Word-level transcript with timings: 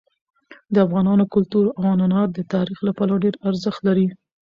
د 0.73 0.75
افغانانو 0.85 1.23
کلتور 1.33 1.65
او 1.77 1.81
عنعنات 1.93 2.29
د 2.33 2.39
تاریخ 2.53 2.77
له 2.87 2.91
پلوه 2.97 3.21
ډېر 3.23 3.35
ارزښت 3.49 3.79
لري. 3.87 4.07